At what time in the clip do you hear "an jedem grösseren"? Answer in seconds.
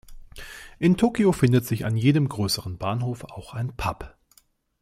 1.85-2.79